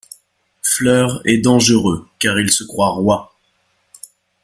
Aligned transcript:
Fleur 0.63 1.21
est 1.25 1.37
dangereux 1.37 2.07
car 2.17 2.39
il 2.39 2.51
se 2.51 2.63
croit 2.63 2.89
roi. 2.89 3.35